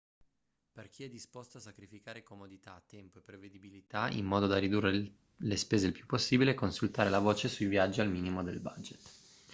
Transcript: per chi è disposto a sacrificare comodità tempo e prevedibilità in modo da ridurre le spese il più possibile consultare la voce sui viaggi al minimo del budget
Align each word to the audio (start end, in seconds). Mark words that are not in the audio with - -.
per 0.71 0.89
chi 0.89 1.03
è 1.03 1.09
disposto 1.11 1.59
a 1.59 1.61
sacrificare 1.61 2.23
comodità 2.23 2.81
tempo 2.87 3.19
e 3.19 3.21
prevedibilità 3.21 4.09
in 4.09 4.25
modo 4.25 4.47
da 4.47 4.57
ridurre 4.57 5.11
le 5.35 5.55
spese 5.57 5.85
il 5.85 5.93
più 5.93 6.07
possibile 6.07 6.55
consultare 6.55 7.11
la 7.11 7.19
voce 7.19 7.47
sui 7.47 7.67
viaggi 7.67 8.01
al 8.01 8.09
minimo 8.09 8.41
del 8.41 8.59
budget 8.61 8.99